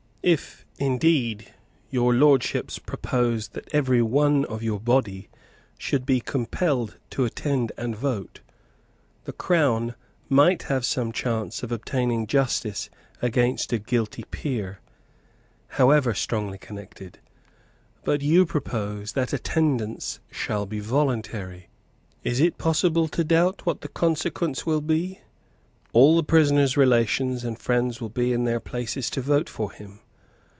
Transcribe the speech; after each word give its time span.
If, 0.23 0.67
indeed, 0.77 1.51
your 1.89 2.13
Lordships 2.13 2.77
proposed 2.77 3.53
that 3.53 3.67
every 3.73 4.03
one 4.03 4.45
of 4.45 4.61
your 4.61 4.79
body 4.79 5.29
should 5.79 6.05
be 6.05 6.19
compelled 6.19 6.97
to 7.09 7.25
attend 7.25 7.71
and 7.75 7.95
vote, 7.95 8.41
the 9.23 9.33
Crown 9.33 9.95
might 10.29 10.61
have 10.69 10.85
some 10.85 11.11
chance 11.11 11.63
of 11.63 11.71
obtaining 11.71 12.27
justice 12.27 12.87
against 13.19 13.73
a 13.73 13.79
guilty 13.79 14.23
peer, 14.29 14.79
however 15.69 16.13
strongly 16.13 16.59
connected. 16.59 17.17
But 18.03 18.21
you 18.21 18.45
propose 18.45 19.13
that 19.13 19.33
attendance 19.33 20.19
shall 20.29 20.67
be 20.67 20.79
voluntary. 20.81 21.67
Is 22.23 22.39
it 22.39 22.59
possible 22.59 23.07
to 23.07 23.23
doubt 23.23 23.65
what 23.65 23.81
the 23.81 23.87
consequence 23.89 24.67
will 24.67 24.81
be? 24.81 25.21
All 25.93 26.15
the 26.15 26.21
prisoner's 26.23 26.77
relations 26.77 27.43
and 27.43 27.57
friends 27.57 27.99
will 27.99 28.09
be 28.09 28.33
in 28.33 28.43
their 28.43 28.59
places 28.59 29.09
to 29.15 29.21
vote 29.21 29.49
for 29.49 29.71
him. 29.71 29.99